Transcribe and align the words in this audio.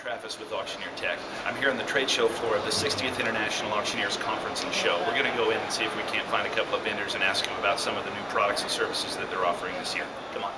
Travis 0.00 0.38
with 0.38 0.50
Auctioneer 0.50 0.88
Tech. 0.96 1.18
I'm 1.44 1.54
here 1.56 1.68
on 1.70 1.76
the 1.76 1.82
trade 1.82 2.08
show 2.08 2.26
floor 2.26 2.56
of 2.56 2.64
the 2.64 2.70
60th 2.70 3.20
International 3.20 3.70
Auctioneers 3.72 4.16
Conference 4.16 4.64
and 4.64 4.72
Show. 4.72 4.96
We're 5.06 5.12
going 5.12 5.30
to 5.30 5.36
go 5.36 5.50
in 5.50 5.58
and 5.58 5.70
see 5.70 5.84
if 5.84 5.94
we 5.94 6.02
can't 6.04 6.26
find 6.28 6.46
a 6.46 6.54
couple 6.56 6.74
of 6.74 6.82
vendors 6.82 7.14
and 7.14 7.22
ask 7.22 7.44
them 7.44 7.54
about 7.58 7.78
some 7.78 7.98
of 7.98 8.04
the 8.06 8.10
new 8.10 8.22
products 8.30 8.62
and 8.62 8.70
services 8.70 9.18
that 9.18 9.30
they're 9.30 9.44
offering 9.44 9.74
this 9.74 9.94
year. 9.94 10.06
Come 10.32 10.44
on. 10.44 10.52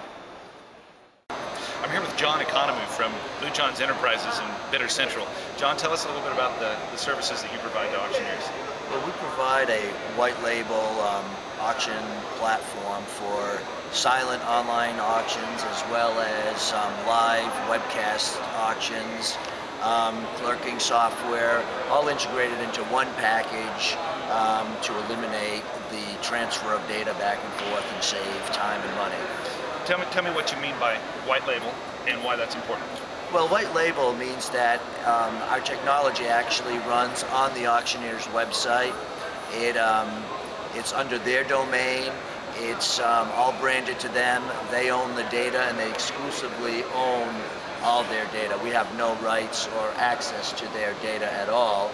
I'm 2.24 2.38
here 2.38 2.46
with 2.46 2.54
John 2.54 2.70
Economou 2.70 2.86
from 2.86 3.12
Blue 3.40 3.50
John's 3.50 3.80
Enterprises 3.80 4.38
in 4.38 4.46
Bidder 4.70 4.88
Central. 4.88 5.26
John, 5.56 5.76
tell 5.76 5.92
us 5.92 6.04
a 6.04 6.08
little 6.08 6.22
bit 6.22 6.32
about 6.32 6.58
the, 6.60 6.76
the 6.92 6.96
services 6.96 7.42
that 7.42 7.52
you 7.52 7.58
provide 7.58 7.90
to 7.90 8.00
auctioneers. 8.00 8.44
Well, 8.90 9.04
we 9.06 9.12
provide 9.12 9.70
a 9.70 9.82
white 10.14 10.40
label 10.42 10.86
um, 11.02 11.24
auction 11.58 11.98
platform 12.38 13.02
for 13.04 13.60
silent 13.92 14.42
online 14.46 15.00
auctions 15.00 15.62
as 15.64 15.82
well 15.90 16.12
as 16.20 16.72
um, 16.72 16.92
live 17.06 17.50
webcast 17.66 18.38
auctions, 18.54 19.36
um, 19.82 20.24
clerking 20.36 20.78
software, 20.78 21.64
all 21.90 22.08
integrated 22.08 22.58
into 22.60 22.82
one 22.84 23.08
package 23.14 23.96
um, 24.30 24.70
to 24.82 24.94
eliminate 25.06 25.64
the 25.90 26.22
transfer 26.22 26.72
of 26.72 26.86
data 26.86 27.14
back 27.14 27.38
and 27.42 27.52
forth 27.66 27.86
and 27.94 28.02
save 28.02 28.46
time 28.52 28.80
and 28.80 28.94
money. 28.96 29.22
Tell 29.86 29.98
me, 29.98 30.04
tell 30.12 30.22
me 30.22 30.30
what 30.30 30.52
you 30.52 30.60
mean 30.60 30.78
by 30.78 30.96
white 31.26 31.46
label 31.48 31.72
and 32.06 32.22
why 32.24 32.36
that's 32.36 32.54
important. 32.54 32.88
Well, 33.32 33.48
white 33.48 33.72
label 33.74 34.12
means 34.14 34.50
that 34.50 34.80
um, 35.06 35.34
our 35.48 35.60
technology 35.60 36.26
actually 36.26 36.78
runs 36.80 37.24
on 37.24 37.54
the 37.54 37.66
auctioneer's 37.66 38.24
website. 38.26 38.94
It, 39.52 39.76
um, 39.76 40.10
it's 40.74 40.92
under 40.92 41.18
their 41.18 41.44
domain. 41.44 42.12
It's 42.56 43.00
um, 43.00 43.30
all 43.34 43.54
branded 43.60 43.98
to 44.00 44.08
them. 44.08 44.42
They 44.70 44.90
own 44.90 45.14
the 45.16 45.24
data 45.24 45.62
and 45.62 45.78
they 45.78 45.88
exclusively 45.90 46.84
own 46.94 47.34
all 47.82 48.04
their 48.04 48.26
data. 48.26 48.58
We 48.62 48.70
have 48.70 48.94
no 48.96 49.14
rights 49.16 49.66
or 49.78 49.90
access 49.96 50.52
to 50.52 50.66
their 50.74 50.94
data 51.02 51.32
at 51.32 51.48
all, 51.48 51.90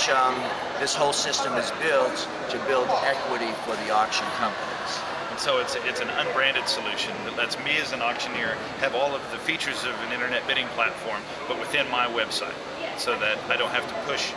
which 0.00 0.08
um, 0.16 0.34
this 0.80 0.94
whole 0.94 1.12
system 1.12 1.52
is 1.56 1.70
built 1.82 2.26
to 2.48 2.56
build 2.64 2.88
equity 3.04 3.52
for 3.64 3.76
the 3.84 3.90
auction 3.90 4.24
companies. 4.38 4.98
And 5.30 5.38
so 5.38 5.58
it's, 5.58 5.76
it's 5.84 6.00
an 6.00 6.08
unbranded 6.08 6.66
solution 6.68 7.12
that 7.24 7.36
lets 7.36 7.58
me 7.58 7.76
as 7.76 7.92
an 7.92 8.00
auctioneer 8.00 8.56
have 8.78 8.94
all 8.94 9.14
of 9.14 9.20
the 9.30 9.36
features 9.36 9.84
of 9.84 9.92
an 10.06 10.12
internet 10.12 10.46
bidding 10.46 10.66
platform, 10.68 11.20
but 11.48 11.60
within 11.60 11.84
my 11.90 12.06
website, 12.06 12.56
so 12.96 13.18
that 13.18 13.36
I 13.50 13.58
don't 13.58 13.72
have 13.72 13.86
to 13.88 13.94
push 14.10 14.32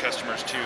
customers 0.00 0.42
to, 0.42 0.58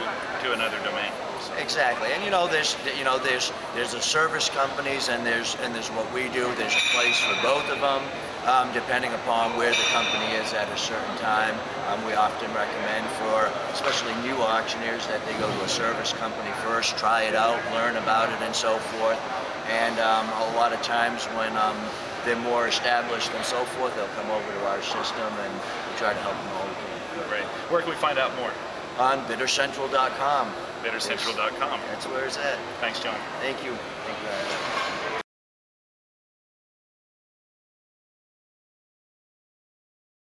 to 0.42 0.52
another 0.54 0.78
domain. 0.78 1.12
So. 1.42 1.52
Exactly, 1.56 2.08
and 2.12 2.24
you 2.24 2.30
know, 2.30 2.48
there's 2.48 2.74
you 2.96 3.04
know, 3.04 3.18
there's 3.18 3.52
there's 3.74 3.92
the 3.92 4.00
service 4.00 4.48
companies, 4.48 5.10
and 5.10 5.26
there's 5.26 5.56
and 5.62 5.74
there's 5.74 5.88
what 5.88 6.10
we 6.14 6.22
do. 6.30 6.48
There's 6.56 6.74
a 6.74 6.96
place 6.96 7.20
for 7.20 7.36
both 7.42 7.68
of 7.68 7.80
them, 7.80 8.02
um, 8.48 8.72
depending 8.72 9.12
upon 9.12 9.56
where 9.56 9.70
the 9.70 9.86
company 9.92 10.32
is 10.40 10.54
at 10.54 10.72
a 10.72 10.78
certain 10.78 11.16
time. 11.18 11.54
Um, 11.88 12.04
we 12.06 12.14
often 12.14 12.48
recommend 12.54 13.06
for 13.20 13.52
especially 13.72 14.14
new 14.24 14.36
auctioneers 14.40 15.06
that 15.06 15.24
they 15.26 15.34
go 15.34 15.46
to 15.46 15.64
a 15.64 15.68
service 15.68 16.14
company 16.14 16.50
first, 16.64 16.96
try 16.96 17.22
it 17.24 17.34
out, 17.34 17.60
learn 17.74 17.96
about 17.96 18.32
it, 18.32 18.40
and 18.40 18.56
so 18.56 18.78
forth. 18.96 19.20
And 19.68 20.00
um, 20.00 20.26
a 20.48 20.56
lot 20.56 20.72
of 20.72 20.80
times 20.80 21.26
when 21.36 21.54
um, 21.58 21.76
they're 22.24 22.40
more 22.40 22.66
established 22.66 23.30
and 23.34 23.44
so 23.44 23.62
forth, 23.76 23.94
they'll 23.94 24.16
come 24.16 24.30
over 24.30 24.50
to 24.50 24.66
our 24.66 24.80
system, 24.80 25.28
and 25.44 25.52
we 25.52 25.98
try 25.98 26.14
to 26.14 26.20
help 26.20 26.34
them 26.34 26.52
all 26.56 26.66
we 26.66 26.74
can. 26.74 27.28
Great. 27.28 27.44
Where 27.68 27.82
can 27.82 27.90
we 27.90 27.96
find 27.96 28.18
out 28.18 28.34
more? 28.36 28.52
On 28.98 29.20
biddercentral.com. 29.26 30.50
Biddercentral.com. 30.82 31.80
That's 31.92 32.06
where 32.06 32.24
it's 32.24 32.38
at. 32.38 32.58
Thanks, 32.80 33.00
John. 33.00 33.18
Thank 33.40 33.62
you. 33.62 33.76
Thank 34.06 34.18
you. 34.22 35.18